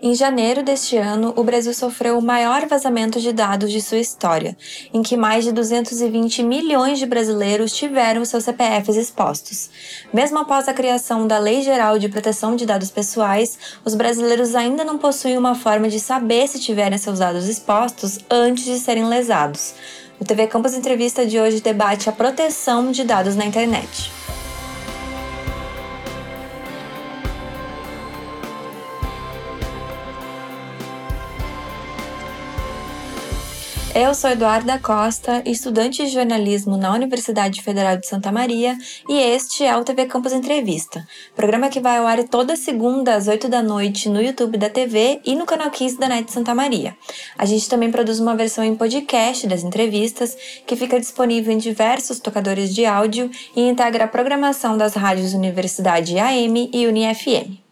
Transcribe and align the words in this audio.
Em 0.00 0.14
janeiro 0.14 0.62
deste 0.62 0.96
ano, 0.96 1.34
o 1.36 1.42
Brasil 1.42 1.74
sofreu 1.74 2.16
o 2.16 2.22
maior 2.22 2.64
vazamento 2.66 3.20
de 3.20 3.32
dados 3.32 3.72
de 3.72 3.82
sua 3.82 3.98
história, 3.98 4.56
em 4.94 5.02
que 5.02 5.16
mais 5.16 5.42
de 5.42 5.50
220 5.50 6.44
milhões 6.44 7.00
de 7.00 7.06
brasileiros 7.06 7.72
tiveram 7.72 8.24
seus 8.24 8.44
CPFs 8.44 8.96
expostos. 8.96 9.68
Mesmo 10.14 10.38
após 10.38 10.68
a 10.68 10.72
criação 10.72 11.26
da 11.26 11.40
Lei 11.40 11.62
Geral 11.62 11.98
de 11.98 12.08
Proteção 12.08 12.54
de 12.54 12.64
Dados 12.64 12.92
Pessoais, 12.92 13.58
os 13.84 13.96
brasileiros 13.96 14.54
ainda 14.54 14.84
não 14.84 14.98
possuem 14.98 15.36
uma 15.36 15.56
forma 15.56 15.88
de 15.88 15.98
saber 15.98 16.46
se 16.46 16.60
tiverem 16.60 16.96
seus 16.96 17.18
dados 17.18 17.48
expostos 17.48 18.20
antes 18.30 18.66
de 18.66 18.78
serem 18.78 19.04
lesados. 19.04 19.74
O 20.20 20.24
TV 20.24 20.46
Campus 20.46 20.74
Entrevista 20.74 21.26
de 21.26 21.40
hoje 21.40 21.60
debate 21.60 22.08
a 22.08 22.12
proteção 22.12 22.92
de 22.92 23.02
dados 23.02 23.34
na 23.34 23.44
internet. 23.44 24.12
Eu 34.00 34.14
sou 34.14 34.30
Eduarda 34.30 34.78
Costa, 34.78 35.42
estudante 35.44 36.04
de 36.04 36.12
jornalismo 36.12 36.76
na 36.76 36.94
Universidade 36.94 37.60
Federal 37.60 37.96
de 37.96 38.06
Santa 38.06 38.30
Maria, 38.30 38.78
e 39.08 39.18
este 39.18 39.64
é 39.64 39.76
o 39.76 39.82
TV 39.82 40.06
Campus 40.06 40.32
Entrevista, 40.32 41.04
programa 41.34 41.68
que 41.68 41.80
vai 41.80 41.98
ao 41.98 42.06
ar 42.06 42.22
toda 42.28 42.54
segunda 42.54 43.16
às 43.16 43.26
8 43.26 43.48
da 43.48 43.60
noite 43.60 44.08
no 44.08 44.22
YouTube 44.22 44.56
da 44.56 44.70
TV 44.70 45.20
e 45.26 45.34
no 45.34 45.44
canal 45.44 45.68
15 45.68 45.98
da 45.98 46.08
NET 46.08 46.30
Santa 46.30 46.54
Maria. 46.54 46.96
A 47.36 47.44
gente 47.44 47.68
também 47.68 47.90
produz 47.90 48.20
uma 48.20 48.36
versão 48.36 48.62
em 48.62 48.76
podcast 48.76 49.48
das 49.48 49.64
entrevistas, 49.64 50.36
que 50.64 50.76
fica 50.76 51.00
disponível 51.00 51.52
em 51.52 51.58
diversos 51.58 52.20
tocadores 52.20 52.72
de 52.72 52.86
áudio 52.86 53.28
e 53.56 53.68
integra 53.68 54.04
a 54.04 54.08
programação 54.08 54.78
das 54.78 54.94
rádios 54.94 55.34
Universidade 55.34 56.16
AM 56.20 56.70
e 56.72 56.86
UniFM. 56.86 57.67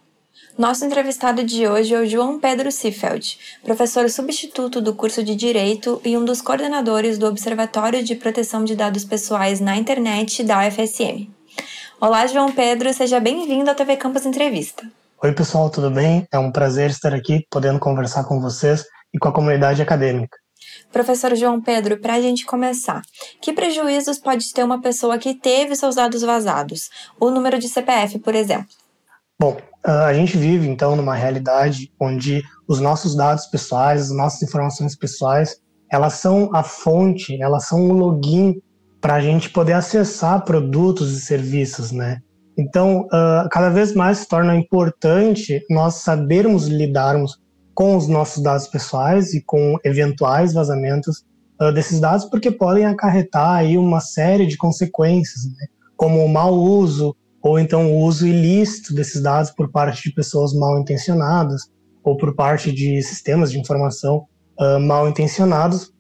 Nosso 0.59 0.87
entrevistado 0.87 1.45
de 1.45 1.69
hoje 1.69 1.95
é 1.95 2.01
o 2.01 2.07
João 2.07 2.41
Pedro 2.41 2.73
Seefeld, 2.73 3.39
professor 3.63 4.09
substituto 4.09 4.81
do 4.81 4.95
curso 4.95 5.23
de 5.23 5.37
Direito 5.37 6.01
e 6.03 6.17
um 6.17 6.25
dos 6.25 6.41
coordenadores 6.41 7.19
do 7.19 7.27
Observatório 7.27 8.03
de 8.03 8.15
Proteção 8.15 8.65
de 8.65 8.75
Dados 8.75 9.05
Pessoais 9.05 9.61
na 9.61 9.77
Internet 9.77 10.43
da 10.43 10.67
UFSM. 10.67 11.29
Olá, 12.01 12.27
João 12.27 12.51
Pedro, 12.51 12.91
seja 12.95 13.21
bem-vindo 13.21 13.71
à 13.71 13.75
TV 13.75 13.99
Campus 13.99 14.25
Entrevista. 14.25 14.91
Oi, 15.23 15.33
pessoal, 15.33 15.69
tudo 15.69 15.91
bem? 15.91 16.27
É 16.33 16.39
um 16.39 16.51
prazer 16.51 16.89
estar 16.89 17.13
aqui 17.13 17.47
podendo 17.51 17.79
conversar 17.79 18.25
com 18.25 18.41
vocês 18.41 18.83
e 19.13 19.19
com 19.19 19.29
a 19.29 19.35
comunidade 19.35 19.83
acadêmica. 19.83 20.39
Professor 20.91 21.37
João 21.37 21.61
Pedro, 21.61 22.01
para 22.01 22.15
a 22.15 22.21
gente 22.21 22.47
começar, 22.47 23.03
que 23.43 23.53
prejuízos 23.53 24.19
pode 24.19 24.51
ter 24.55 24.65
uma 24.65 24.81
pessoa 24.81 25.19
que 25.19 25.35
teve 25.35 25.77
seus 25.77 25.97
dados 25.97 26.23
vazados? 26.23 26.89
O 27.21 27.31
número 27.31 27.59
de 27.59 27.69
CPF, 27.69 28.19
por 28.21 28.35
exemplo. 28.35 28.86
Bom, 29.39 29.59
a 29.85 30.15
gente 30.15 30.37
vive 30.37 30.67
então 30.67 30.97
numa 30.97 31.15
realidade 31.15 31.93
onde 32.01 32.43
os 32.67 32.81
nossos 32.81 33.15
dados 33.15 33.47
pessoais, 33.47 34.03
as 34.03 34.17
nossas 34.17 34.43
informações 34.43 34.97
pessoais, 34.97 35.61
elas 35.93 36.15
são 36.15 36.51
a 36.55 36.63
fonte, 36.63 37.41
elas 37.41 37.67
são 37.67 37.89
o 37.89 37.93
login 37.93 38.61
para 39.01 39.15
a 39.15 39.21
gente 39.21 39.51
poder 39.51 39.75
acessar 39.75 40.45
produtos 40.45 41.13
e 41.13 41.21
serviços, 41.21 41.93
né? 41.93 42.21
Então, 42.59 43.03
uh, 43.03 43.49
cada 43.51 43.69
vez 43.69 43.95
mais 43.95 44.19
se 44.19 44.29
torna 44.29 44.57
importante 44.57 45.63
nós 45.69 45.97
sabermos 45.97 46.67
lidarmos 46.67 47.39
com 47.75 47.95
os 47.95 48.09
nossos 48.09 48.43
dados 48.43 48.67
pessoais 48.67 49.35
e 49.35 49.45
com 49.45 49.77
eventuais 49.85 50.55
vazamentos 50.55 51.27
uh, 51.61 51.71
desses 51.73 52.01
dados, 52.01 52.25
porque 52.25 52.51
podem 52.51 52.87
acarretar 52.87 53.57
aí 53.57 53.77
uma 53.77 54.01
série 54.01 54.47
de 54.47 54.57
consequências, 54.57 55.45
né? 55.45 55.67
como 55.95 56.25
o 56.25 56.29
mau 56.29 56.55
uso 56.55 57.15
ou 57.47 57.61
então 57.61 57.93
o 57.93 58.01
uso 58.01 58.27
ilícito 58.27 58.93
desses 58.93 59.23
dados 59.23 59.53
por 59.53 59.71
parte 59.71 60.03
de 60.03 60.13
pessoas 60.13 60.53
mal 60.53 60.81
intencionadas 60.81 61.63
ou 62.03 62.17
por 62.17 62.35
parte 62.35 62.73
de 62.73 63.01
sistemas 63.03 63.53
de 63.53 63.59
informação 63.61 64.27
uh, 64.59 64.81
mal 64.81 65.09
intencionados. 65.09 65.93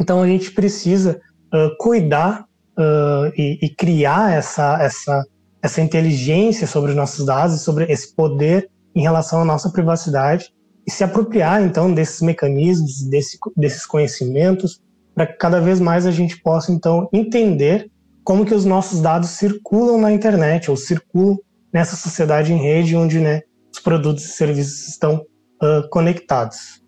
Então 0.00 0.20
a 0.20 0.26
gente 0.26 0.50
precisa 0.50 1.20
uh, 1.54 1.76
cuidar 1.78 2.46
uh, 2.76 3.32
e, 3.36 3.60
e, 3.62 3.68
criar 3.76 4.32
essa, 4.32 4.76
essa, 4.82 5.24
essa 5.62 5.80
inteligência 5.80 6.66
sobre 6.66 6.90
os 6.90 6.96
nossos 6.96 7.24
dados, 7.24 7.60
sobre 7.60 7.84
esse 7.84 8.12
poder 8.16 8.68
em 8.92 9.02
relação 9.02 9.42
à 9.42 9.44
nossa 9.44 9.70
privacidade 9.70 10.52
e 10.84 10.90
se 10.90 11.04
apropriar 11.04 11.62
então 11.62 11.94
desses 11.94 12.20
mecanismos, 12.22 13.04
desse, 13.08 13.38
desses 13.56 13.86
conhecimentos, 13.86 14.80
para 15.14 15.28
que 15.28 15.34
cada 15.34 15.60
vez 15.60 15.78
mais 15.78 16.06
a 16.06 16.10
gente 16.10 16.42
possa 16.42 16.72
então 16.72 17.08
entender 17.12 17.88
como 18.28 18.44
que 18.44 18.52
os 18.52 18.66
nossos 18.66 19.00
dados 19.00 19.30
circulam 19.30 19.96
na 19.98 20.12
internet 20.12 20.70
ou 20.70 20.76
circulam 20.76 21.38
nessa 21.72 21.96
sociedade 21.96 22.52
em 22.52 22.58
rede 22.58 22.94
onde 22.94 23.18
né, 23.18 23.40
os 23.72 23.80
produtos 23.80 24.22
e 24.26 24.28
serviços 24.28 24.86
estão 24.86 25.24
uh, 25.62 25.88
conectados. 25.88 26.82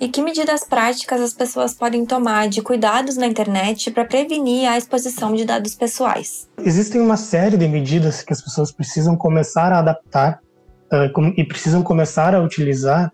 E 0.00 0.08
que 0.08 0.20
medidas 0.20 0.64
práticas 0.64 1.20
as 1.20 1.32
pessoas 1.32 1.74
podem 1.74 2.04
tomar 2.04 2.48
de 2.48 2.60
cuidados 2.60 3.16
na 3.16 3.28
internet 3.28 3.92
para 3.92 4.04
prevenir 4.04 4.68
a 4.68 4.76
exposição 4.76 5.32
de 5.32 5.44
dados 5.44 5.76
pessoais? 5.76 6.48
Existem 6.58 7.00
uma 7.00 7.16
série 7.16 7.56
de 7.56 7.68
medidas 7.68 8.22
que 8.22 8.32
as 8.32 8.42
pessoas 8.42 8.72
precisam 8.72 9.14
começar 9.14 9.72
a 9.72 9.78
adaptar 9.78 10.40
uh, 10.92 11.32
e 11.36 11.44
precisam 11.44 11.84
começar 11.84 12.34
a 12.34 12.42
utilizar 12.42 13.12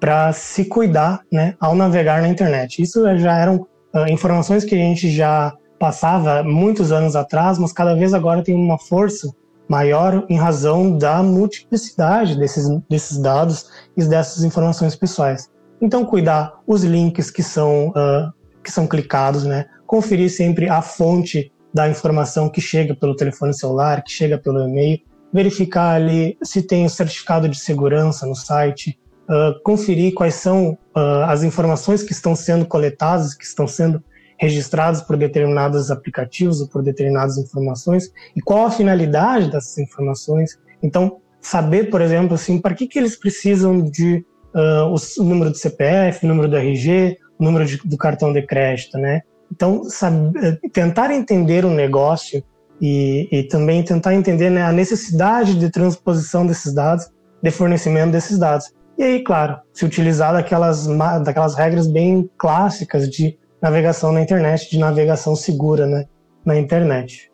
para 0.00 0.32
se 0.32 0.64
cuidar 0.64 1.20
né, 1.30 1.54
ao 1.60 1.74
navegar 1.74 2.22
na 2.22 2.28
internet. 2.28 2.80
Isso 2.80 3.04
já 3.18 3.36
eram 3.36 3.66
uh, 3.94 4.08
informações 4.08 4.64
que 4.64 4.74
a 4.74 4.78
gente 4.78 5.10
já 5.10 5.52
passava 5.78 6.42
muitos 6.42 6.92
anos 6.92 7.14
atrás, 7.14 7.58
mas 7.58 7.72
cada 7.72 7.94
vez 7.94 8.12
agora 8.12 8.42
tem 8.42 8.54
uma 8.54 8.78
força 8.78 9.32
maior 9.68 10.24
em 10.28 10.36
razão 10.36 10.96
da 10.96 11.22
multiplicidade 11.22 12.36
desses, 12.38 12.66
desses 12.88 13.18
dados 13.18 13.66
e 13.96 14.04
dessas 14.04 14.42
informações 14.42 14.96
pessoais. 14.96 15.50
Então, 15.80 16.04
cuidar 16.04 16.54
os 16.66 16.82
links 16.82 17.30
que 17.30 17.42
são, 17.42 17.88
uh, 17.90 18.32
que 18.64 18.72
são 18.72 18.86
clicados, 18.86 19.44
né? 19.44 19.66
conferir 19.86 20.30
sempre 20.30 20.68
a 20.68 20.82
fonte 20.82 21.52
da 21.72 21.88
informação 21.88 22.48
que 22.48 22.60
chega 22.60 22.94
pelo 22.94 23.14
telefone 23.14 23.54
celular, 23.54 24.02
que 24.02 24.10
chega 24.10 24.38
pelo 24.38 24.62
e-mail, 24.66 25.00
verificar 25.32 25.94
ali 25.94 26.36
se 26.42 26.62
tem 26.62 26.86
o 26.86 26.90
certificado 26.90 27.48
de 27.48 27.58
segurança 27.58 28.26
no 28.26 28.34
site, 28.34 28.98
uh, 29.28 29.62
conferir 29.62 30.14
quais 30.14 30.34
são 30.34 30.72
uh, 30.96 31.24
as 31.26 31.42
informações 31.42 32.02
que 32.02 32.12
estão 32.12 32.34
sendo 32.34 32.66
coletadas, 32.66 33.34
que 33.34 33.44
estão 33.44 33.66
sendo 33.66 34.02
registrados 34.38 35.00
por 35.02 35.16
determinados 35.16 35.90
aplicativos 35.90 36.60
ou 36.60 36.68
por 36.68 36.82
determinadas 36.82 37.36
informações 37.38 38.12
e 38.36 38.40
qual 38.40 38.66
a 38.66 38.70
finalidade 38.70 39.50
dessas 39.50 39.76
informações. 39.78 40.58
Então, 40.82 41.18
saber, 41.40 41.90
por 41.90 42.00
exemplo, 42.00 42.34
assim, 42.34 42.60
para 42.60 42.74
que, 42.74 42.86
que 42.86 42.98
eles 42.98 43.16
precisam 43.16 43.82
de 43.82 44.24
uh, 44.54 44.94
o 45.18 45.24
número 45.24 45.50
do 45.50 45.56
CPF, 45.56 46.24
o 46.24 46.28
número 46.28 46.48
do 46.48 46.56
RG, 46.56 47.18
o 47.38 47.44
número 47.44 47.66
de, 47.66 47.78
do 47.78 47.96
cartão 47.96 48.32
de 48.32 48.42
crédito, 48.42 48.98
né? 48.98 49.22
Então, 49.50 49.84
sabe, 49.84 50.38
eh, 50.38 50.58
tentar 50.72 51.10
entender 51.10 51.64
o 51.64 51.70
negócio 51.70 52.44
e, 52.80 53.28
e 53.32 53.42
também 53.44 53.82
tentar 53.82 54.14
entender 54.14 54.50
né, 54.50 54.62
a 54.62 54.72
necessidade 54.72 55.58
de 55.58 55.70
transposição 55.70 56.46
desses 56.46 56.74
dados, 56.74 57.08
de 57.42 57.50
fornecimento 57.50 58.12
desses 58.12 58.38
dados. 58.38 58.70
E 58.98 59.02
aí, 59.02 59.24
claro, 59.24 59.58
se 59.72 59.84
utilizar 59.84 60.32
daquelas, 60.32 60.86
daquelas 61.24 61.54
regras 61.54 61.86
bem 61.86 62.28
clássicas 62.36 63.08
de 63.08 63.38
navegação 63.62 64.12
na 64.12 64.20
internet, 64.20 64.70
de 64.70 64.78
navegação 64.78 65.34
segura 65.34 65.86
né, 65.86 66.06
na 66.44 66.56
internet. 66.56 67.30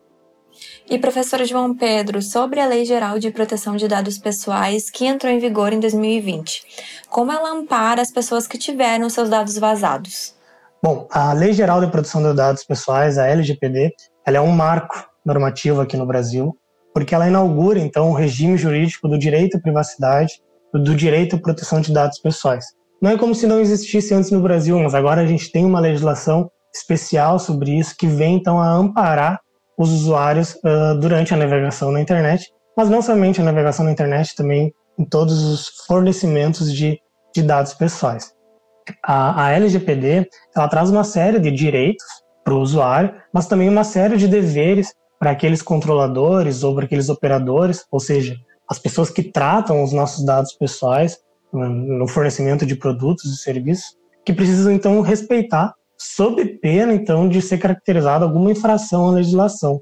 E 0.89 0.97
professor 0.97 1.43
João 1.45 1.75
Pedro, 1.75 2.21
sobre 2.21 2.59
a 2.59 2.67
Lei 2.67 2.85
Geral 2.85 3.19
de 3.19 3.31
Proteção 3.31 3.75
de 3.75 3.87
Dados 3.87 4.17
Pessoais 4.17 4.89
que 4.89 5.05
entrou 5.05 5.31
em 5.31 5.39
vigor 5.39 5.73
em 5.73 5.79
2020, 5.79 6.63
como 7.09 7.31
ela 7.31 7.51
ampara 7.51 8.01
as 8.01 8.11
pessoas 8.11 8.47
que 8.47 8.57
tiveram 8.57 9.09
seus 9.09 9.29
dados 9.29 9.57
vazados? 9.57 10.35
Bom, 10.81 11.07
a 11.09 11.33
Lei 11.33 11.51
Geral 11.53 11.81
de 11.81 11.91
Proteção 11.91 12.21
de 12.21 12.33
Dados 12.35 12.63
Pessoais, 12.63 13.17
a 13.17 13.27
LGPD, 13.27 13.91
ela 14.25 14.37
é 14.37 14.41
um 14.41 14.51
marco 14.51 15.09
normativo 15.25 15.81
aqui 15.81 15.97
no 15.97 16.05
Brasil, 16.05 16.55
porque 16.93 17.15
ela 17.15 17.27
inaugura 17.27 17.79
então 17.79 18.11
o 18.11 18.13
regime 18.13 18.57
jurídico 18.57 19.07
do 19.07 19.17
direito 19.17 19.57
à 19.57 19.59
privacidade, 19.59 20.33
do 20.73 20.95
direito 20.95 21.35
à 21.35 21.39
proteção 21.39 21.81
de 21.81 21.91
dados 21.91 22.19
pessoais. 22.19 22.65
Não 23.01 23.11
é 23.11 23.17
como 23.17 23.35
se 23.35 23.45
não 23.45 23.59
existisse 23.59 24.13
antes 24.13 24.31
no 24.31 24.41
Brasil, 24.41 24.79
mas 24.79 24.95
agora 24.95 25.21
a 25.21 25.25
gente 25.25 25.51
tem 25.51 25.65
uma 25.65 25.79
legislação 25.79 26.49
especial 26.73 27.39
sobre 27.39 27.77
isso 27.77 27.95
que 27.97 28.07
vem 28.07 28.35
então 28.35 28.59
a 28.59 28.69
amparar 28.69 29.39
os 29.77 29.91
usuários 29.91 30.55
uh, 30.55 30.97
durante 30.99 31.33
a 31.33 31.37
navegação 31.37 31.91
na 31.91 32.01
internet, 32.01 32.51
mas 32.75 32.89
não 32.89 33.01
somente 33.01 33.41
a 33.41 33.43
navegação 33.43 33.85
na 33.85 33.91
internet, 33.91 34.35
também 34.35 34.73
em 34.97 35.05
todos 35.05 35.43
os 35.43 35.67
fornecimentos 35.87 36.73
de, 36.73 36.99
de 37.33 37.43
dados 37.43 37.73
pessoais. 37.73 38.33
A, 39.03 39.45
a 39.45 39.51
LGPD 39.51 40.27
ela 40.55 40.67
traz 40.67 40.89
uma 40.89 41.03
série 41.03 41.39
de 41.39 41.51
direitos 41.51 42.05
para 42.43 42.53
o 42.53 42.61
usuário, 42.61 43.13
mas 43.33 43.47
também 43.47 43.67
uma 43.67 43.83
série 43.83 44.17
de 44.17 44.27
deveres 44.27 44.93
para 45.19 45.31
aqueles 45.31 45.61
controladores 45.61 46.63
ou 46.63 46.75
para 46.75 46.85
aqueles 46.85 47.09
operadores, 47.09 47.83
ou 47.91 47.99
seja, 47.99 48.35
as 48.69 48.79
pessoas 48.79 49.09
que 49.09 49.23
tratam 49.23 49.83
os 49.83 49.91
nossos 49.91 50.25
dados 50.25 50.53
pessoais 50.53 51.17
no 51.55 52.07
fornecimento 52.07 52.65
de 52.65 52.75
produtos 52.75 53.25
e 53.25 53.37
serviços, 53.37 53.95
que 54.25 54.33
precisam 54.33 54.71
então 54.71 54.99
respeitar, 55.01 55.73
sob 55.97 56.43
pena 56.59 56.93
então 56.93 57.29
de 57.29 57.41
ser 57.41 57.57
caracterizada 57.57 58.25
alguma 58.25 58.51
infração 58.51 59.07
à 59.07 59.11
legislação. 59.11 59.81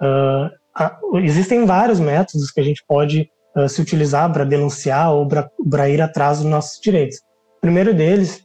Uh, 0.00 1.18
existem 1.18 1.64
vários 1.64 2.00
métodos 2.00 2.50
que 2.50 2.60
a 2.60 2.64
gente 2.64 2.82
pode 2.86 3.30
uh, 3.56 3.68
se 3.68 3.80
utilizar 3.80 4.32
para 4.32 4.44
denunciar 4.44 5.12
ou 5.12 5.26
para 5.26 5.88
ir 5.88 6.00
atrás 6.00 6.38
dos 6.38 6.46
nossos 6.46 6.80
direitos. 6.80 7.18
O 7.58 7.60
primeiro 7.60 7.94
deles, 7.94 8.44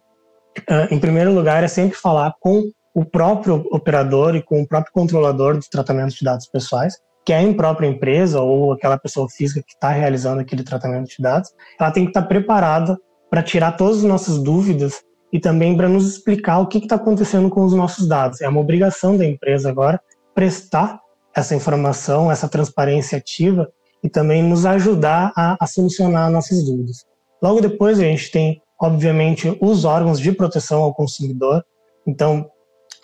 uh, 0.69 0.93
em 0.93 0.99
primeiro 0.99 1.33
lugar, 1.33 1.63
é 1.63 1.67
sempre 1.67 1.97
falar 1.97 2.33
com 2.39 2.63
o 2.93 3.05
próprio 3.05 3.65
operador 3.71 4.35
e 4.35 4.43
com 4.43 4.61
o 4.61 4.67
próprio 4.67 4.93
controlador 4.93 5.55
do 5.57 5.65
tratamento 5.71 6.13
de 6.13 6.23
dados 6.25 6.47
pessoais, 6.47 6.95
que 7.23 7.33
é 7.33 7.47
a 7.47 7.53
própria 7.53 7.87
empresa 7.87 8.41
ou 8.41 8.73
aquela 8.73 8.97
pessoa 8.97 9.29
física 9.29 9.63
que 9.65 9.73
está 9.73 9.89
realizando 9.89 10.41
aquele 10.41 10.63
tratamento 10.63 11.07
de 11.07 11.21
dados, 11.21 11.51
ela 11.79 11.91
tem 11.91 12.03
que 12.03 12.09
estar 12.09 12.23
tá 12.23 12.27
preparada 12.27 12.97
para 13.29 13.43
tirar 13.43 13.73
todas 13.73 13.97
as 13.97 14.03
nossas 14.03 14.37
dúvidas 14.39 15.01
e 15.31 15.39
também 15.39 15.77
para 15.77 15.87
nos 15.87 16.07
explicar 16.07 16.59
o 16.59 16.67
que 16.67 16.79
está 16.79 16.95
acontecendo 16.95 17.49
com 17.49 17.63
os 17.63 17.73
nossos 17.73 18.07
dados. 18.07 18.41
É 18.41 18.49
uma 18.49 18.59
obrigação 18.59 19.15
da 19.15 19.25
empresa 19.25 19.69
agora 19.69 20.01
prestar 20.33 20.99
essa 21.33 21.55
informação, 21.55 22.31
essa 22.31 22.49
transparência 22.49 23.17
ativa 23.17 23.71
e 24.03 24.09
também 24.09 24.43
nos 24.43 24.65
ajudar 24.65 25.31
a, 25.35 25.55
a 25.59 25.67
solucionar 25.67 26.29
nossas 26.29 26.63
dúvidas. 26.65 27.05
Logo 27.41 27.61
depois 27.61 27.99
a 27.99 28.03
gente 28.03 28.31
tem, 28.31 28.61
obviamente, 28.79 29.57
os 29.61 29.85
órgãos 29.85 30.19
de 30.19 30.31
proteção 30.31 30.81
ao 30.83 30.93
consumidor. 30.93 31.63
Então, 32.05 32.49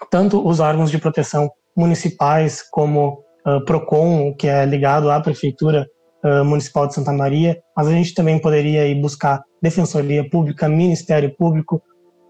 tanto 0.10 0.46
os 0.46 0.60
órgãos 0.60 0.92
de 0.92 0.98
proteção 0.98 1.50
municipais 1.76 2.62
como 2.70 3.24
uh, 3.48 3.64
Procon, 3.66 4.34
que 4.34 4.48
é 4.48 4.66
ligado 4.66 5.10
à 5.10 5.20
prefeitura 5.20 5.88
uh, 6.24 6.44
municipal 6.44 6.88
de 6.88 6.94
Santa 6.94 7.14
Maria, 7.14 7.58
mas 7.76 7.88
a 7.88 7.92
gente 7.92 8.14
também 8.14 8.40
poderia 8.40 8.88
ir 8.88 8.96
buscar 8.96 9.42
Defensoria 9.62 10.30
Pública, 10.30 10.68
Ministério 10.68 11.34
Público 11.36 11.82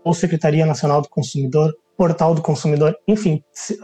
ou 0.04 0.14
Secretaria 0.14 0.66
Nacional 0.66 1.02
do 1.02 1.10
Consumidor, 1.10 1.74
Portal 1.98 2.36
do 2.36 2.42
Consumidor, 2.42 2.96
enfim, 3.08 3.42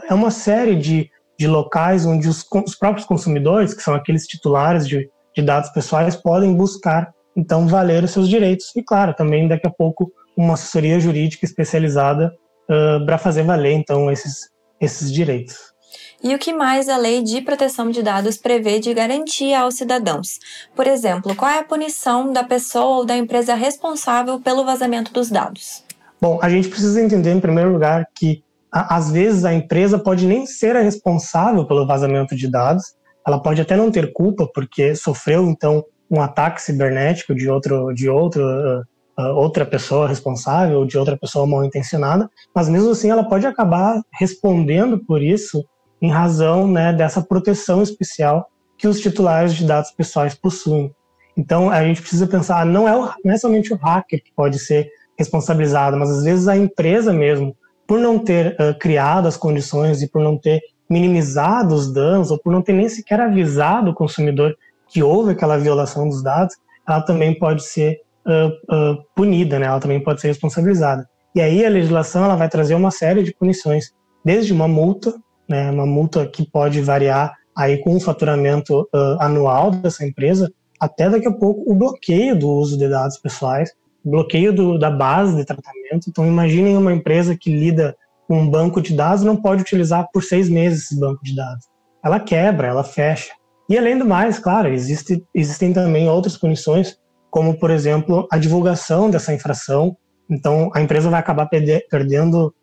é 0.08 0.14
uma 0.14 0.30
série 0.30 0.76
de, 0.76 1.10
de 1.38 1.48
locais 1.48 2.06
onde 2.06 2.28
os, 2.28 2.46
os 2.64 2.76
próprios 2.76 3.04
consumidores, 3.04 3.74
que 3.74 3.82
são 3.82 3.92
aqueles 3.92 4.24
titulares 4.26 4.86
de, 4.86 5.10
de 5.34 5.42
dados 5.42 5.68
pessoais, 5.70 6.14
podem 6.14 6.54
buscar 6.54 7.12
então 7.36 7.66
valer 7.66 8.04
os 8.04 8.12
seus 8.12 8.28
direitos. 8.28 8.66
E 8.76 8.82
claro, 8.82 9.12
também 9.14 9.48
daqui 9.48 9.66
a 9.66 9.70
pouco 9.70 10.12
uma 10.36 10.54
assessoria 10.54 11.00
jurídica 11.00 11.44
especializada 11.44 12.32
uh, 12.70 13.04
para 13.04 13.18
fazer 13.18 13.42
valer 13.42 13.72
então 13.72 14.10
esses, 14.10 14.48
esses 14.80 15.12
direitos. 15.12 15.73
E 16.22 16.34
o 16.34 16.38
que 16.38 16.52
mais 16.52 16.88
a 16.88 16.96
Lei 16.96 17.22
de 17.22 17.40
Proteção 17.40 17.90
de 17.90 18.02
Dados 18.02 18.36
prevê 18.36 18.78
de 18.78 18.92
garantia 18.94 19.60
aos 19.60 19.74
cidadãos? 19.74 20.38
Por 20.74 20.86
exemplo, 20.86 21.34
qual 21.34 21.50
é 21.50 21.58
a 21.58 21.64
punição 21.64 22.32
da 22.32 22.44
pessoa 22.44 22.98
ou 22.98 23.04
da 23.04 23.16
empresa 23.16 23.54
responsável 23.54 24.40
pelo 24.40 24.64
vazamento 24.64 25.12
dos 25.12 25.30
dados? 25.30 25.84
Bom, 26.20 26.38
a 26.42 26.48
gente 26.48 26.68
precisa 26.68 27.02
entender, 27.02 27.32
em 27.32 27.40
primeiro 27.40 27.72
lugar, 27.72 28.06
que 28.14 28.42
às 28.72 29.10
vezes 29.10 29.44
a 29.44 29.52
empresa 29.54 29.98
pode 29.98 30.26
nem 30.26 30.46
ser 30.46 30.74
a 30.76 30.80
responsável 30.80 31.66
pelo 31.66 31.86
vazamento 31.86 32.34
de 32.34 32.50
dados, 32.50 32.82
ela 33.26 33.40
pode 33.40 33.60
até 33.60 33.76
não 33.76 33.90
ter 33.90 34.12
culpa 34.12 34.48
porque 34.52 34.94
sofreu 34.94 35.48
então 35.48 35.84
um 36.10 36.20
ataque 36.20 36.60
cibernético 36.60 37.34
de 37.34 37.48
outro 37.48 37.92
de 37.92 38.08
outro 38.08 38.42
uh, 38.42 39.22
outra 39.36 39.64
pessoa 39.64 40.08
responsável, 40.08 40.84
de 40.84 40.98
outra 40.98 41.16
pessoa 41.16 41.46
mal 41.46 41.64
intencionada, 41.64 42.28
mas 42.54 42.68
mesmo 42.68 42.90
assim 42.90 43.10
ela 43.10 43.24
pode 43.24 43.46
acabar 43.46 44.00
respondendo 44.12 44.98
por 45.04 45.22
isso 45.22 45.64
em 46.04 46.10
razão 46.10 46.68
né, 46.68 46.92
dessa 46.92 47.22
proteção 47.22 47.82
especial 47.82 48.50
que 48.76 48.86
os 48.86 49.00
titulares 49.00 49.54
de 49.54 49.64
dados 49.64 49.90
pessoais 49.90 50.34
possuem. 50.34 50.94
Então 51.34 51.70
a 51.70 51.82
gente 51.82 52.02
precisa 52.02 52.26
pensar, 52.26 52.66
não 52.66 52.86
é, 52.86 52.94
o, 52.94 53.10
não 53.24 53.32
é 53.32 53.38
somente 53.38 53.72
o 53.72 53.76
hacker 53.76 54.22
que 54.22 54.30
pode 54.36 54.58
ser 54.58 54.90
responsabilizado, 55.18 55.96
mas 55.96 56.10
às 56.10 56.22
vezes 56.22 56.46
a 56.46 56.56
empresa 56.56 57.10
mesmo, 57.10 57.56
por 57.86 57.98
não 57.98 58.18
ter 58.18 58.54
uh, 58.60 58.78
criado 58.78 59.26
as 59.26 59.36
condições 59.36 60.02
e 60.02 60.08
por 60.08 60.20
não 60.20 60.36
ter 60.36 60.60
minimizado 60.90 61.74
os 61.74 61.90
danos, 61.90 62.30
ou 62.30 62.38
por 62.38 62.52
não 62.52 62.60
ter 62.60 62.74
nem 62.74 62.88
sequer 62.88 63.20
avisado 63.20 63.90
o 63.90 63.94
consumidor 63.94 64.54
que 64.86 65.02
houve 65.02 65.32
aquela 65.32 65.56
violação 65.56 66.06
dos 66.06 66.22
dados, 66.22 66.54
ela 66.86 67.00
também 67.00 67.38
pode 67.38 67.64
ser 67.64 68.02
uh, 68.26 68.74
uh, 68.74 69.02
punida, 69.16 69.58
né? 69.58 69.66
ela 69.66 69.80
também 69.80 70.02
pode 70.02 70.20
ser 70.20 70.28
responsabilizada. 70.28 71.08
E 71.34 71.40
aí 71.40 71.64
a 71.64 71.70
legislação 71.70 72.24
ela 72.24 72.36
vai 72.36 72.48
trazer 72.50 72.74
uma 72.74 72.90
série 72.90 73.22
de 73.22 73.34
punições, 73.34 73.92
desde 74.22 74.52
uma 74.52 74.68
multa, 74.68 75.14
né, 75.48 75.70
uma 75.70 75.86
multa 75.86 76.26
que 76.26 76.48
pode 76.48 76.80
variar 76.80 77.32
aí 77.56 77.78
com 77.78 77.96
o 77.96 78.00
faturamento 78.00 78.88
anual 79.20 79.70
dessa 79.70 80.04
empresa, 80.04 80.52
até 80.80 81.08
daqui 81.08 81.28
a 81.28 81.32
pouco 81.32 81.70
o 81.70 81.74
bloqueio 81.74 82.38
do 82.38 82.48
uso 82.48 82.76
de 82.76 82.88
dados 82.88 83.16
pessoais, 83.18 83.70
bloqueio 84.04 84.52
do, 84.52 84.78
da 84.78 84.90
base 84.90 85.36
de 85.36 85.44
tratamento. 85.44 86.08
Então, 86.08 86.26
imaginem 86.26 86.76
uma 86.76 86.92
empresa 86.92 87.36
que 87.36 87.50
lida 87.50 87.96
com 88.28 88.40
um 88.40 88.50
banco 88.50 88.80
de 88.80 88.94
dados 88.94 89.22
não 89.22 89.36
pode 89.36 89.62
utilizar 89.62 90.08
por 90.12 90.22
seis 90.22 90.48
meses 90.48 90.84
esse 90.84 90.98
banco 90.98 91.22
de 91.22 91.34
dados. 91.34 91.66
Ela 92.04 92.20
quebra, 92.20 92.68
ela 92.68 92.84
fecha. 92.84 93.32
E 93.68 93.78
além 93.78 93.98
do 93.98 94.04
mais, 94.04 94.38
claro, 94.38 94.68
existe, 94.68 95.24
existem 95.34 95.72
também 95.72 96.08
outras 96.08 96.36
punições, 96.36 96.98
como, 97.30 97.58
por 97.58 97.70
exemplo, 97.70 98.26
a 98.30 98.36
divulgação 98.36 99.08
dessa 99.10 99.32
infração. 99.32 99.96
Então, 100.28 100.70
a 100.74 100.82
empresa 100.82 101.08
vai 101.08 101.20
acabar 101.20 101.48
perdendo 101.48 102.54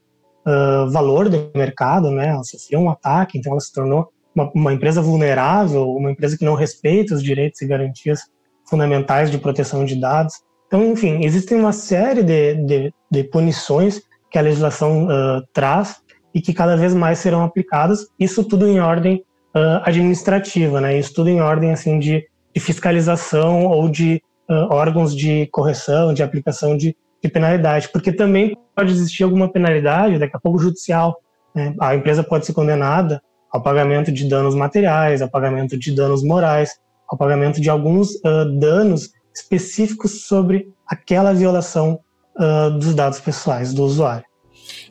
uh, 0.45 0.89
valor 0.89 1.29
do 1.29 1.51
mercado, 1.55 2.11
né? 2.11 2.29
Ela 2.29 2.43
sofreu 2.43 2.79
um 2.79 2.89
ataque, 2.89 3.37
então 3.37 3.51
ela 3.53 3.61
se 3.61 3.73
tornou 3.73 4.09
uma, 4.35 4.49
uma 4.53 4.73
empresa 4.73 5.01
vulnerável, 5.01 5.89
uma 5.91 6.11
empresa 6.11 6.37
que 6.37 6.45
não 6.45 6.55
respeita 6.55 7.13
os 7.13 7.23
direitos 7.23 7.61
e 7.61 7.67
garantias 7.67 8.21
fundamentais 8.69 9.29
de 9.29 9.37
proteção 9.37 9.83
de 9.83 9.99
dados. 9.99 10.33
Então, 10.67 10.85
enfim, 10.91 11.23
existem 11.25 11.59
uma 11.59 11.73
série 11.73 12.23
de, 12.23 12.55
de, 12.55 12.93
de 13.11 13.23
punições 13.25 14.01
que 14.29 14.37
a 14.37 14.41
legislação 14.41 15.05
uh, 15.05 15.43
traz 15.51 15.97
e 16.33 16.41
que 16.41 16.53
cada 16.53 16.77
vez 16.77 16.93
mais 16.93 17.19
serão 17.19 17.43
aplicadas, 17.43 18.07
isso 18.17 18.43
tudo 18.43 18.65
em 18.65 18.79
ordem 18.79 19.23
uh, 19.55 19.81
administrativa, 19.83 20.79
né? 20.79 20.97
Isso 20.97 21.13
tudo 21.13 21.29
em 21.29 21.41
ordem 21.41 21.73
assim 21.73 21.99
de, 21.99 22.25
de 22.55 22.61
fiscalização 22.61 23.65
ou 23.65 23.89
de 23.89 24.21
uh, 24.49 24.73
órgãos 24.73 25.13
de 25.13 25.47
correção, 25.51 26.13
de 26.13 26.23
aplicação 26.23 26.77
de, 26.77 26.95
de, 27.21 27.29
penalidade, 27.29 27.89
porque 27.89 28.11
também 28.11 28.57
pode 28.75 28.91
existir 28.91 29.23
alguma 29.23 29.51
penalidade, 29.51 30.17
daqui 30.17 30.35
a 30.35 30.39
pouco 30.39 30.59
judicial. 30.59 31.17
Né? 31.55 31.73
A 31.79 31.95
empresa 31.95 32.23
pode 32.23 32.45
ser 32.45 32.53
condenada 32.53 33.21
ao 33.51 33.61
pagamento 33.61 34.11
de 34.11 34.27
danos 34.27 34.55
materiais, 34.55 35.21
ao 35.21 35.29
pagamento 35.29 35.77
de 35.77 35.93
danos 35.93 36.23
morais, 36.23 36.71
ao 37.07 37.17
pagamento 37.17 37.59
de 37.59 37.69
alguns 37.69 38.15
uh, 38.15 38.59
danos 38.59 39.09
específicos 39.35 40.25
sobre 40.25 40.67
aquela 40.87 41.33
violação 41.33 41.99
uh, 42.37 42.71
dos 42.71 42.95
dados 42.95 43.19
pessoais 43.19 43.73
do 43.73 43.83
usuário. 43.83 44.25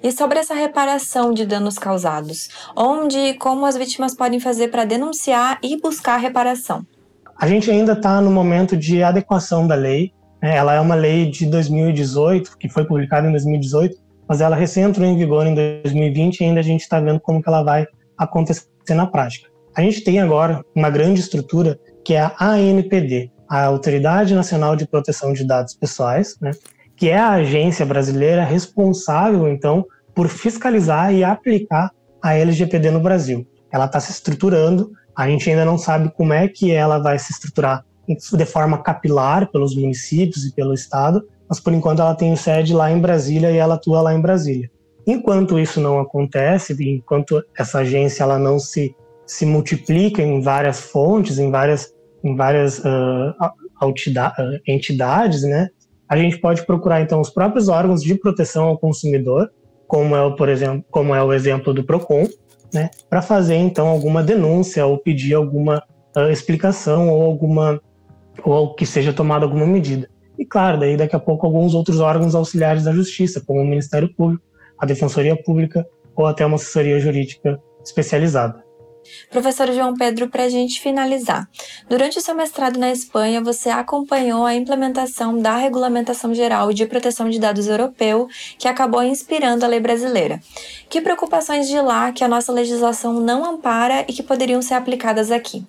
E 0.02 0.12
sobre 0.12 0.38
essa 0.38 0.54
reparação 0.54 1.32
de 1.32 1.46
danos 1.46 1.78
causados, 1.78 2.48
onde 2.76 3.18
e 3.18 3.34
como 3.34 3.66
as 3.66 3.76
vítimas 3.76 4.14
podem 4.14 4.40
fazer 4.40 4.68
para 4.68 4.84
denunciar 4.84 5.58
e 5.62 5.78
buscar 5.80 6.16
reparação? 6.16 6.86
A 7.38 7.46
gente 7.46 7.70
ainda 7.70 7.92
está 7.92 8.20
no 8.20 8.30
momento 8.30 8.76
de 8.76 9.02
adequação 9.02 9.66
da 9.66 9.74
lei. 9.74 10.12
Né? 10.42 10.56
Ela 10.56 10.74
é 10.74 10.80
uma 10.80 10.94
lei 10.94 11.30
de 11.30 11.46
2018, 11.46 12.56
que 12.58 12.68
foi 12.68 12.84
publicada 12.84 13.28
em 13.28 13.30
2018, 13.30 13.96
mas 14.28 14.40
ela 14.40 14.56
recém 14.56 14.84
entrou 14.84 15.06
em 15.06 15.16
vigor 15.16 15.46
em 15.46 15.54
2020 15.54 16.40
e 16.40 16.44
ainda 16.44 16.60
a 16.60 16.62
gente 16.62 16.82
está 16.82 17.00
vendo 17.00 17.20
como 17.20 17.42
que 17.42 17.48
ela 17.48 17.62
vai 17.62 17.86
acontecer 18.16 18.66
na 18.90 19.06
prática. 19.06 19.48
A 19.76 19.82
gente 19.82 20.02
tem 20.02 20.20
agora 20.20 20.64
uma 20.74 20.90
grande 20.90 21.20
estrutura 21.20 21.78
que 22.04 22.14
é 22.14 22.20
a 22.20 22.52
ANPD, 22.52 23.30
a 23.48 23.64
Autoridade 23.64 24.34
Nacional 24.34 24.76
de 24.76 24.86
Proteção 24.86 25.32
de 25.32 25.44
Dados 25.44 25.74
Pessoais, 25.74 26.36
né, 26.40 26.52
que 26.96 27.08
é 27.08 27.18
a 27.18 27.30
agência 27.30 27.84
brasileira 27.84 28.44
responsável, 28.44 29.48
então, 29.48 29.84
por 30.14 30.28
fiscalizar 30.28 31.12
e 31.12 31.24
aplicar 31.24 31.90
a 32.22 32.34
LGPD 32.34 32.90
no 32.90 33.00
Brasil. 33.00 33.46
Ela 33.72 33.86
está 33.86 33.98
se 33.98 34.12
estruturando, 34.12 34.92
a 35.16 35.28
gente 35.28 35.48
ainda 35.48 35.64
não 35.64 35.78
sabe 35.78 36.12
como 36.14 36.32
é 36.32 36.46
que 36.46 36.70
ela 36.70 36.98
vai 36.98 37.18
se 37.18 37.32
estruturar 37.32 37.84
de 38.16 38.44
forma 38.44 38.78
capilar 38.78 39.50
pelos 39.50 39.74
municípios 39.74 40.44
e 40.44 40.54
pelo 40.54 40.74
Estado, 40.74 41.22
mas 41.48 41.58
por 41.60 41.72
enquanto 41.72 42.00
ela 42.00 42.14
tem 42.14 42.34
sede 42.36 42.72
lá 42.72 42.90
em 42.90 43.00
Brasília 43.00 43.50
e 43.50 43.56
ela 43.56 43.74
atua 43.74 44.00
lá 44.00 44.14
em 44.14 44.20
Brasília. 44.20 44.70
Enquanto 45.06 45.58
isso 45.58 45.80
não 45.80 45.98
acontece, 45.98 46.76
enquanto 46.80 47.42
essa 47.58 47.80
agência 47.80 48.22
ela 48.22 48.38
não 48.38 48.58
se, 48.58 48.94
se 49.26 49.44
multiplica 49.44 50.22
em 50.22 50.40
várias 50.40 50.80
fontes, 50.80 51.38
em 51.38 51.50
várias 51.50 51.92
em 52.22 52.36
várias 52.36 52.78
uh, 52.80 53.34
entidades, 54.66 55.42
né? 55.42 55.68
A 56.08 56.16
gente 56.16 56.38
pode 56.38 56.66
procurar 56.66 57.00
então 57.00 57.20
os 57.20 57.30
próprios 57.30 57.68
órgãos 57.68 58.02
de 58.02 58.14
proteção 58.14 58.64
ao 58.64 58.78
consumidor, 58.78 59.50
como 59.86 60.14
é 60.14 60.22
o, 60.22 60.36
por 60.36 60.48
exemplo, 60.48 60.84
como 60.90 61.14
é 61.14 61.22
o 61.22 61.32
exemplo 61.32 61.72
do 61.72 61.84
Procon, 61.84 62.28
né? 62.72 62.90
Para 63.08 63.22
fazer 63.22 63.56
então 63.56 63.88
alguma 63.88 64.22
denúncia 64.22 64.84
ou 64.86 64.98
pedir 64.98 65.34
alguma 65.34 65.82
uh, 66.16 66.30
explicação 66.30 67.08
ou 67.08 67.22
alguma 67.22 67.80
ou 68.44 68.74
que 68.74 68.86
seja 68.86 69.12
tomada 69.12 69.44
alguma 69.44 69.66
medida. 69.66 70.08
E 70.38 70.44
claro, 70.46 70.78
daí 70.78 70.96
daqui 70.96 71.14
a 71.14 71.20
pouco 71.20 71.46
alguns 71.46 71.74
outros 71.74 72.00
órgãos 72.00 72.34
auxiliares 72.34 72.84
da 72.84 72.92
justiça, 72.92 73.42
como 73.46 73.60
o 73.60 73.66
Ministério 73.66 74.12
Público, 74.14 74.42
a 74.78 74.86
Defensoria 74.86 75.36
Pública 75.36 75.86
ou 76.16 76.26
até 76.26 76.44
uma 76.44 76.56
assessoria 76.56 76.98
jurídica 76.98 77.60
especializada. 77.84 78.64
Professor 79.30 79.70
João 79.72 79.94
Pedro, 79.94 80.28
para 80.28 80.44
a 80.44 80.48
gente 80.48 80.80
finalizar, 80.80 81.48
durante 81.88 82.18
o 82.18 82.20
seu 82.20 82.34
mestrado 82.34 82.78
na 82.78 82.90
Espanha, 82.90 83.42
você 83.42 83.68
acompanhou 83.68 84.44
a 84.44 84.54
implementação 84.54 85.38
da 85.38 85.56
Regulamentação 85.56 86.34
Geral 86.34 86.72
de 86.72 86.86
Proteção 86.86 87.28
de 87.28 87.38
Dados 87.38 87.66
Europeu, 87.66 88.28
que 88.58 88.68
acabou 88.68 89.02
inspirando 89.02 89.64
a 89.64 89.68
lei 89.68 89.80
brasileira. 89.80 90.40
Que 90.88 91.00
preocupações 91.00 91.68
de 91.68 91.80
lá 91.80 92.12
que 92.12 92.22
a 92.22 92.28
nossa 92.28 92.52
legislação 92.52 93.20
não 93.20 93.44
ampara 93.44 94.04
e 94.08 94.12
que 94.12 94.22
poderiam 94.22 94.60
ser 94.60 94.74
aplicadas 94.74 95.30
aqui? 95.30 95.64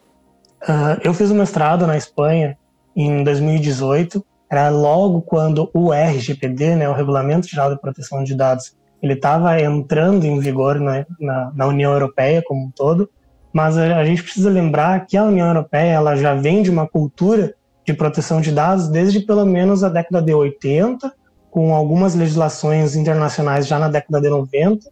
Uh, 0.64 1.00
eu 1.04 1.14
fiz 1.14 1.30
o 1.32 1.34
um 1.34 1.38
mestrado 1.38 1.88
na 1.88 1.98
Espanha 1.98 2.58
em 2.96 3.24
2018, 3.24 4.24
era 4.50 4.70
logo 4.70 5.22
quando 5.22 5.70
o 5.74 5.94
RGPD, 5.94 6.76
né, 6.76 6.90
o 6.90 6.94
Regulamento 6.94 7.48
Geral 7.48 7.74
de 7.74 7.80
Proteção 7.80 8.24
de 8.24 8.36
Dados, 8.36 8.76
ele 9.02 9.14
estava 9.14 9.60
entrando 9.62 10.26
em 10.26 10.40
vigor 10.40 10.80
né, 10.80 11.06
na, 11.20 11.52
na, 11.56 11.68
União 11.68 11.94
Europeia 11.94 12.44
como 12.46 12.66
um 12.66 12.72
todo, 12.72 13.10
mas 13.54 13.78
a, 13.78 13.98
a, 13.98 14.06
gente 14.06 14.22
precisa 14.22 14.50
lembrar 14.50 15.06
que 15.06 15.18
a 15.18 15.24
União 15.24 15.48
Europeia 15.48 15.94
ela 15.94 16.16
já 16.16 16.36
vem 16.36 16.62
de 16.62 16.70
uma 16.70 16.88
cultura 16.88 17.56
de 17.86 17.94
proteção 17.94 18.42
de 18.42 18.52
dados 18.52 18.88
desde 18.90 19.22
pelo 19.22 19.46
menos 19.46 19.84
a 19.84 19.90
década 19.90 20.22
de 20.22 20.34
80, 20.34 21.12
com 21.50 21.74
algumas 21.74 22.14
legislações 22.14 22.96
internacionais 22.96 23.68
já 23.68 23.80
na 23.80 23.90
década 23.90 24.22
de 24.22 24.30
90, 24.30 24.88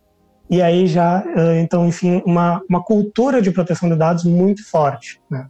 e 0.50 0.62
aí 0.62 0.88
já, 0.88 1.24
então, 1.62 1.88
enfim, 1.88 2.24
uma, 2.26 2.62
uma 2.68 2.84
cultura 2.84 3.40
de 3.42 3.52
proteção 3.52 3.88
de 3.88 3.96
dados 3.96 4.24
muito 4.24 4.68
forte. 4.68 5.22
Né? 5.30 5.46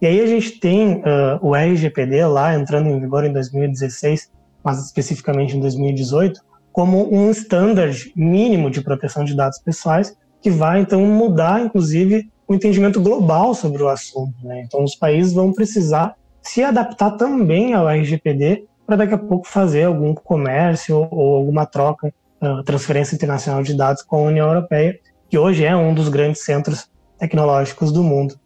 E 0.00 0.06
aí 0.06 0.20
a 0.20 0.26
gente 0.26 0.60
tem 0.60 0.96
uh, 0.96 1.38
o 1.40 1.54
RGPD 1.54 2.24
lá 2.26 2.54
entrando 2.54 2.88
em 2.88 3.00
vigor 3.00 3.24
em 3.24 3.32
2016, 3.32 4.30
mas 4.62 4.84
especificamente 4.84 5.56
em 5.56 5.60
2018, 5.60 6.40
como 6.72 7.12
um 7.12 7.30
standard 7.30 8.12
mínimo 8.14 8.70
de 8.70 8.80
proteção 8.80 9.24
de 9.24 9.34
dados 9.34 9.58
pessoais 9.58 10.16
que 10.40 10.50
vai 10.50 10.80
então 10.80 11.04
mudar, 11.04 11.60
inclusive, 11.60 12.30
o 12.46 12.54
entendimento 12.54 13.00
global 13.00 13.54
sobre 13.54 13.82
o 13.82 13.88
assunto. 13.88 14.34
Né? 14.42 14.62
Então, 14.64 14.84
os 14.84 14.94
países 14.94 15.32
vão 15.32 15.52
precisar 15.52 16.14
se 16.40 16.62
adaptar 16.62 17.12
também 17.12 17.74
ao 17.74 17.88
RGPD 17.88 18.64
para 18.86 18.96
daqui 18.96 19.14
a 19.14 19.18
pouco 19.18 19.46
fazer 19.46 19.84
algum 19.84 20.14
comércio 20.14 21.08
ou 21.10 21.36
alguma 21.36 21.66
troca, 21.66 22.14
uh, 22.40 22.62
transferência 22.62 23.14
internacional 23.14 23.62
de 23.62 23.74
dados 23.74 24.02
com 24.02 24.16
a 24.16 24.28
União 24.28 24.48
Europeia, 24.48 24.98
que 25.28 25.36
hoje 25.36 25.64
é 25.64 25.76
um 25.76 25.92
dos 25.92 26.08
grandes 26.08 26.42
centros 26.42 26.88
tecnológicos 27.18 27.92
do 27.92 28.02
mundo. 28.02 28.38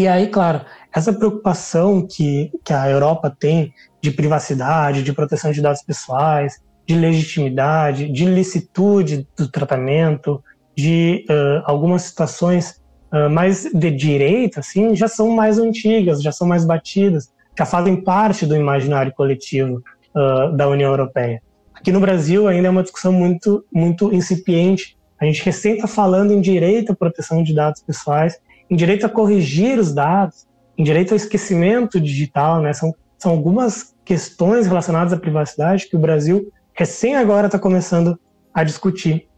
E 0.00 0.08
aí, 0.08 0.28
claro, 0.28 0.62
essa 0.90 1.12
preocupação 1.12 2.06
que, 2.06 2.50
que 2.64 2.72
a 2.72 2.88
Europa 2.88 3.28
tem 3.38 3.70
de 4.00 4.10
privacidade, 4.10 5.02
de 5.02 5.12
proteção 5.12 5.52
de 5.52 5.60
dados 5.60 5.82
pessoais, 5.82 6.58
de 6.86 6.94
legitimidade, 6.94 8.10
de 8.10 8.24
licitude 8.24 9.28
do 9.36 9.46
tratamento, 9.46 10.42
de 10.74 11.26
uh, 11.28 11.62
algumas 11.66 12.00
situações 12.00 12.80
uh, 13.12 13.28
mais 13.28 13.70
de 13.74 13.90
direito, 13.90 14.58
assim, 14.58 14.96
já 14.96 15.06
são 15.06 15.28
mais 15.32 15.58
antigas, 15.58 16.22
já 16.22 16.32
são 16.32 16.48
mais 16.48 16.64
batidas, 16.64 17.30
já 17.58 17.66
fazem 17.66 18.02
parte 18.02 18.46
do 18.46 18.56
imaginário 18.56 19.12
coletivo 19.12 19.82
uh, 20.16 20.56
da 20.56 20.66
União 20.66 20.92
Europeia. 20.92 21.42
Aqui 21.74 21.92
no 21.92 22.00
Brasil 22.00 22.48
ainda 22.48 22.68
é 22.68 22.70
uma 22.70 22.82
discussão 22.82 23.12
muito, 23.12 23.66
muito 23.70 24.14
incipiente. 24.14 24.96
A 25.20 25.26
gente 25.26 25.44
recém 25.44 25.74
está 25.74 25.86
falando 25.86 26.32
em 26.32 26.40
direito 26.40 26.92
à 26.92 26.96
proteção 26.96 27.42
de 27.42 27.54
dados 27.54 27.82
pessoais 27.82 28.40
em 28.70 28.76
direito 28.76 29.04
a 29.04 29.08
corrigir 29.08 29.78
os 29.78 29.92
dados, 29.92 30.46
em 30.78 30.84
direito 30.84 31.10
ao 31.10 31.16
esquecimento 31.16 32.00
digital, 32.00 32.60
né? 32.60 32.72
São, 32.72 32.94
são 33.18 33.32
algumas 33.32 33.94
questões 34.04 34.66
relacionadas 34.66 35.12
à 35.12 35.16
privacidade 35.16 35.88
que 35.88 35.96
o 35.96 35.98
Brasil 35.98 36.50
recém 36.72 37.16
agora 37.16 37.46
está 37.46 37.58
começando 37.58 38.18
a 38.54 38.64
discutir. 38.64 39.28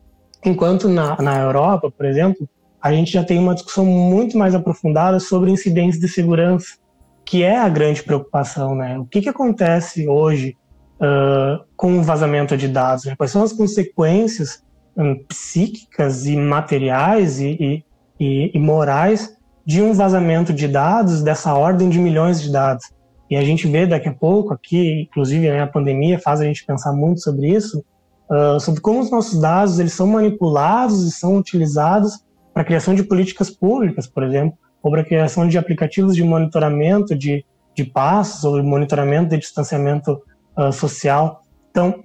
Enquanto 0.44 0.88
na, 0.88 1.20
na 1.20 1.40
Europa, 1.40 1.90
por 1.90 2.06
exemplo, 2.06 2.48
a 2.80 2.92
gente 2.92 3.12
já 3.12 3.24
tem 3.24 3.38
uma 3.38 3.54
discussão 3.54 3.86
muito 3.86 4.36
mais 4.36 4.54
aprofundada 4.54 5.18
sobre 5.18 5.50
incidentes 5.50 5.98
de 5.98 6.08
segurança, 6.08 6.76
que 7.24 7.42
é 7.42 7.58
a 7.58 7.68
grande 7.68 8.02
preocupação, 8.02 8.74
né? 8.74 8.98
O 8.98 9.04
que, 9.06 9.22
que 9.22 9.28
acontece 9.28 10.08
hoje 10.08 10.56
uh, 11.00 11.64
com 11.76 11.98
o 11.98 12.02
vazamento 12.02 12.56
de 12.56 12.68
dados? 12.68 13.04
Né? 13.04 13.14
Quais 13.16 13.30
são 13.30 13.42
as 13.42 13.52
consequências 13.52 14.62
um, 14.96 15.14
psíquicas 15.24 16.26
e 16.26 16.36
materiais 16.36 17.40
e, 17.40 17.56
e 17.60 17.84
e, 18.22 18.52
e 18.54 18.58
morais 18.60 19.36
de 19.66 19.82
um 19.82 19.92
vazamento 19.92 20.52
de 20.52 20.68
dados 20.68 21.22
dessa 21.22 21.54
ordem 21.54 21.88
de 21.88 21.98
milhões 21.98 22.40
de 22.40 22.52
dados. 22.52 22.84
E 23.28 23.36
a 23.36 23.42
gente 23.42 23.66
vê 23.66 23.84
daqui 23.84 24.08
a 24.08 24.14
pouco 24.14 24.54
aqui, 24.54 25.08
inclusive 25.08 25.48
né, 25.48 25.60
a 25.60 25.66
pandemia 25.66 26.20
faz 26.20 26.40
a 26.40 26.44
gente 26.44 26.64
pensar 26.64 26.92
muito 26.92 27.20
sobre 27.20 27.48
isso, 27.48 27.84
uh, 28.30 28.60
sobre 28.60 28.80
como 28.80 29.00
os 29.00 29.10
nossos 29.10 29.40
dados 29.40 29.80
eles 29.80 29.92
são 29.92 30.06
manipulados 30.06 31.02
e 31.02 31.10
são 31.10 31.36
utilizados 31.36 32.20
para 32.54 32.62
a 32.62 32.64
criação 32.64 32.94
de 32.94 33.02
políticas 33.02 33.50
públicas, 33.50 34.06
por 34.06 34.22
exemplo, 34.22 34.56
ou 34.80 34.92
para 34.92 35.00
a 35.00 35.04
criação 35.04 35.48
de 35.48 35.58
aplicativos 35.58 36.14
de 36.14 36.22
monitoramento 36.22 37.16
de, 37.16 37.44
de 37.74 37.84
passos 37.84 38.44
ou 38.44 38.60
de 38.60 38.66
monitoramento 38.66 39.30
de 39.30 39.38
distanciamento 39.38 40.20
uh, 40.56 40.72
social. 40.72 41.42
Então, 41.72 42.04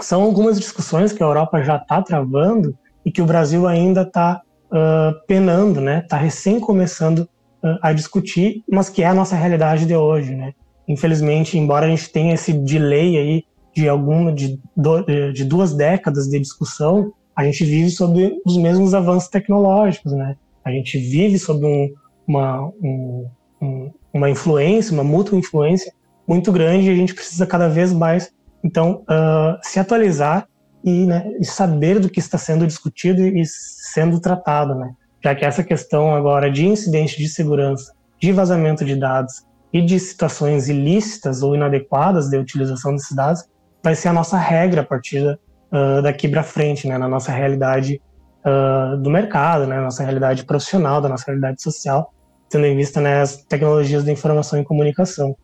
são 0.00 0.22
algumas 0.22 0.58
discussões 0.58 1.12
que 1.12 1.22
a 1.22 1.26
Europa 1.26 1.62
já 1.62 1.76
está 1.76 2.02
travando 2.02 2.76
e 3.04 3.12
que 3.12 3.22
o 3.22 3.26
Brasil 3.26 3.68
ainda 3.68 4.02
está 4.02 4.42
uh, 4.72 5.14
penando, 5.26 5.80
né? 5.80 6.00
Está 6.00 6.16
recém 6.16 6.58
começando 6.58 7.20
uh, 7.62 7.78
a 7.82 7.92
discutir, 7.92 8.64
mas 8.70 8.88
que 8.88 9.02
é 9.02 9.06
a 9.06 9.14
nossa 9.14 9.36
realidade 9.36 9.86
de 9.86 9.94
hoje, 9.94 10.34
né? 10.34 10.54
Infelizmente, 10.88 11.58
embora 11.58 11.86
a 11.86 11.88
gente 11.88 12.10
tenha 12.10 12.34
esse 12.34 12.52
delay 12.52 13.16
aí 13.16 13.44
de 13.74 13.88
alguma 13.88 14.32
de, 14.32 14.60
de 15.32 15.44
duas 15.44 15.72
décadas 15.72 16.26
de 16.28 16.38
discussão, 16.38 17.12
a 17.34 17.44
gente 17.44 17.64
vive 17.64 17.90
sob 17.90 18.38
os 18.44 18.56
mesmos 18.58 18.92
avanços 18.92 19.28
tecnológicos, 19.28 20.12
né? 20.12 20.36
A 20.64 20.70
gente 20.70 20.98
vive 20.98 21.38
sob 21.38 21.64
um, 21.64 21.92
uma, 22.26 22.66
um, 22.82 23.26
um, 23.60 23.90
uma 24.12 24.30
influência, 24.30 24.92
uma 24.92 25.04
mútua 25.04 25.38
influência 25.38 25.92
muito 26.26 26.52
grande 26.52 26.88
e 26.88 26.90
a 26.90 26.94
gente 26.94 27.14
precisa 27.14 27.46
cada 27.46 27.68
vez 27.68 27.92
mais, 27.92 28.32
então, 28.62 29.02
uh, 29.02 29.58
se 29.62 29.78
atualizar 29.80 30.46
e, 30.84 31.06
né, 31.06 31.32
e 31.40 31.44
saber 31.44 31.98
do 31.98 32.08
que 32.08 32.18
está 32.18 32.36
sendo 32.36 32.66
discutido 32.66 33.22
e 33.22 33.44
sendo 33.46 34.20
tratado, 34.20 34.74
né? 34.74 34.92
Já 35.22 35.34
que 35.34 35.44
essa 35.44 35.62
questão 35.62 36.14
agora 36.14 36.50
de 36.50 36.66
incidente 36.66 37.16
de 37.16 37.28
segurança, 37.28 37.92
de 38.20 38.32
vazamento 38.32 38.84
de 38.84 38.96
dados 38.96 39.44
e 39.72 39.80
de 39.80 39.98
situações 39.98 40.68
ilícitas 40.68 41.42
ou 41.42 41.54
inadequadas 41.54 42.28
de 42.28 42.36
utilização 42.36 42.92
desses 42.92 43.14
dados 43.14 43.44
vai 43.82 43.94
ser 43.94 44.08
a 44.08 44.12
nossa 44.12 44.36
regra 44.36 44.80
a 44.80 44.84
partir 44.84 45.24
uh, 45.26 46.02
daqui 46.02 46.28
para 46.28 46.42
frente, 46.42 46.88
né? 46.88 46.98
Na 46.98 47.08
nossa 47.08 47.30
realidade 47.30 48.00
uh, 48.44 48.96
do 48.96 49.10
mercado, 49.10 49.66
né? 49.66 49.80
Nossa 49.80 50.02
realidade 50.02 50.44
profissional, 50.44 51.00
da 51.00 51.08
nossa 51.08 51.26
realidade 51.26 51.62
social, 51.62 52.12
tendo 52.50 52.66
em 52.66 52.76
vista 52.76 53.00
né, 53.00 53.22
as 53.22 53.38
tecnologias 53.38 54.04
da 54.04 54.12
informação 54.12 54.60
e 54.60 54.64
comunicação. 54.64 55.34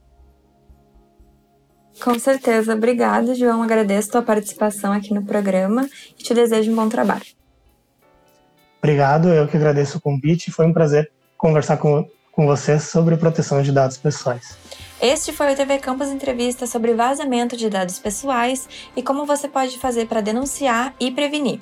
Com 2.02 2.18
certeza. 2.18 2.74
Obrigada, 2.74 3.34
João. 3.34 3.62
Agradeço 3.62 4.08
a 4.08 4.12
tua 4.12 4.22
participação 4.22 4.92
aqui 4.92 5.12
no 5.12 5.24
programa 5.24 5.88
e 6.18 6.22
te 6.22 6.32
desejo 6.32 6.70
um 6.70 6.76
bom 6.76 6.88
trabalho. 6.88 7.26
Obrigado, 8.80 9.28
eu 9.28 9.48
que 9.48 9.56
agradeço 9.56 9.98
o 9.98 10.00
convite. 10.00 10.52
Foi 10.52 10.66
um 10.66 10.72
prazer 10.72 11.10
conversar 11.36 11.76
com, 11.78 12.08
com 12.38 12.46
você 12.46 12.78
sobre 12.78 13.16
proteção 13.16 13.60
de 13.62 13.72
dados 13.72 13.96
pessoais. 13.96 14.56
Este 15.02 15.32
foi 15.32 15.52
o 15.52 15.56
TV 15.56 15.78
Campus 15.78 16.06
Entrevista 16.06 16.68
sobre 16.68 16.94
vazamento 16.94 17.56
de 17.56 17.68
dados 17.68 17.98
pessoais 17.98 18.68
e 18.94 19.02
como 19.02 19.26
você 19.26 19.48
pode 19.48 19.76
fazer 19.76 20.06
para 20.06 20.20
denunciar 20.20 20.94
e 21.00 21.10
prevenir. 21.10 21.58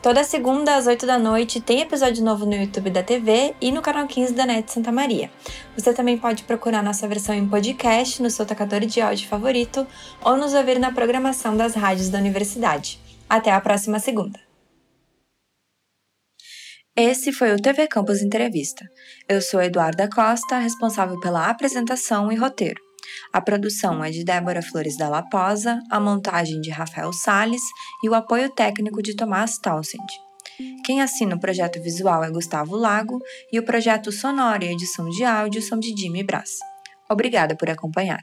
Toda 0.00 0.22
segunda 0.22 0.76
às 0.76 0.86
8 0.86 1.04
da 1.04 1.18
noite 1.18 1.60
tem 1.60 1.80
episódio 1.80 2.24
novo 2.24 2.46
no 2.46 2.54
YouTube 2.54 2.90
da 2.90 3.02
TV 3.02 3.56
e 3.60 3.72
no 3.72 3.82
canal 3.82 4.06
15 4.06 4.32
da 4.32 4.46
NET 4.46 4.70
Santa 4.70 4.92
Maria. 4.92 5.32
Você 5.76 5.92
também 5.92 6.16
pode 6.16 6.44
procurar 6.44 6.80
nossa 6.80 7.08
versão 7.08 7.34
em 7.34 7.48
podcast 7.48 8.22
no 8.22 8.30
seu 8.30 8.46
tocador 8.46 8.86
de 8.86 9.00
áudio 9.00 9.26
favorito 9.26 9.84
ou 10.24 10.36
nos 10.36 10.54
ouvir 10.54 10.78
na 10.78 10.92
programação 10.92 11.56
das 11.56 11.74
rádios 11.74 12.08
da 12.08 12.18
universidade. 12.18 13.00
Até 13.28 13.50
a 13.50 13.60
próxima 13.60 13.98
segunda! 13.98 14.49
Esse 17.02 17.32
foi 17.32 17.54
o 17.54 17.56
TV 17.56 17.88
Campus 17.88 18.20
Entrevista. 18.20 18.84
Eu 19.26 19.40
sou 19.40 19.62
Eduarda 19.62 20.06
Costa, 20.06 20.58
responsável 20.58 21.18
pela 21.18 21.48
apresentação 21.48 22.30
e 22.30 22.36
roteiro. 22.36 22.78
A 23.32 23.40
produção 23.40 24.04
é 24.04 24.10
de 24.10 24.22
Débora 24.22 24.60
Flores 24.60 24.98
da 24.98 25.08
Laposa, 25.08 25.80
a 25.90 25.98
montagem 25.98 26.60
de 26.60 26.68
Rafael 26.68 27.10
Sales 27.10 27.62
e 28.04 28.08
o 28.10 28.14
apoio 28.14 28.50
técnico 28.50 29.02
de 29.02 29.16
Tomás 29.16 29.56
Townsend. 29.56 30.04
Quem 30.84 31.00
assina 31.00 31.36
o 31.36 31.40
projeto 31.40 31.80
visual 31.80 32.22
é 32.22 32.30
Gustavo 32.30 32.76
Lago 32.76 33.18
e 33.50 33.58
o 33.58 33.64
projeto 33.64 34.12
sonoro 34.12 34.62
e 34.62 34.70
edição 34.70 35.08
de 35.08 35.24
áudio 35.24 35.62
são 35.62 35.78
de 35.78 35.96
Jimmy 35.96 36.22
Brás. 36.22 36.58
Obrigada 37.08 37.56
por 37.56 37.70
acompanhar. 37.70 38.20